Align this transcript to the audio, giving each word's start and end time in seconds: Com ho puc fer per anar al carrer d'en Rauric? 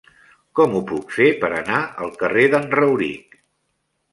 Com 0.59 0.71
ho 0.77 0.79
puc 0.91 1.13
fer 1.17 1.27
per 1.43 1.51
anar 1.57 1.81
al 2.07 2.11
carrer 2.23 2.47
d'en 2.55 2.67
Rauric? 2.75 3.39